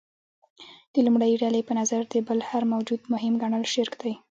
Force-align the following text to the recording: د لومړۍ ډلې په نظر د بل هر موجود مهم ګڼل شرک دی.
د 0.93 0.95
لومړۍ 1.05 1.33
ډلې 1.41 1.61
په 1.67 1.73
نظر 1.79 2.01
د 2.13 2.15
بل 2.27 2.39
هر 2.49 2.63
موجود 2.73 3.01
مهم 3.13 3.33
ګڼل 3.41 3.63
شرک 3.73 3.93
دی. 4.01 4.13